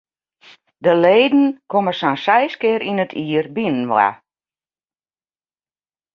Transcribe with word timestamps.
De 0.85 0.93
leden 1.03 1.43
komme 1.71 1.93
sa'n 1.99 2.17
seis 2.25 2.53
kear 2.61 2.81
yn 2.89 3.03
it 3.03 3.13
jier 3.19 3.47
byinoar. 3.55 4.15